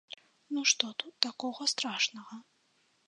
Ну 0.53 0.63
што 0.71 0.89
тут 1.03 1.13
такога 1.27 1.69
страшнага? 1.75 2.41